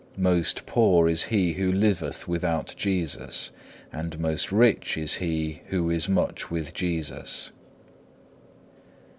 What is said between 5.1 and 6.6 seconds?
he who is much